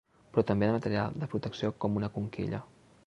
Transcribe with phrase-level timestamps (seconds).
[0.37, 2.63] Però també de material de protecció com una conquilla.